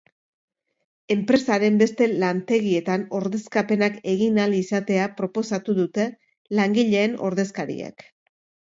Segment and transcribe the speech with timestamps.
[1.15, 6.11] Enpresaren beste lantegietan ordezkapenak egin ahal izatea proposatu dute
[6.63, 8.13] langileen ordezkariek.